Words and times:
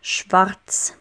schwarz. 0.00 0.94